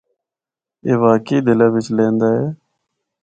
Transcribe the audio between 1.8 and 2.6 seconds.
لِہندے اے۔